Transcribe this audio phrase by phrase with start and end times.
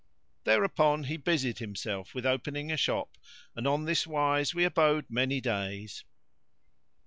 [0.45, 3.19] Thereupon he busied himself with opening a shop
[3.55, 6.03] and on this wise we abode many days.